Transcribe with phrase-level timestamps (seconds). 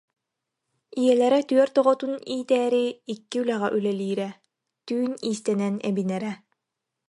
[1.01, 4.29] Ийэлэрэ түөрт оҕотүн иитээри икки үлэҕэ үлэлиирэ,
[4.85, 6.31] түүн иистэнэн эбинэрэ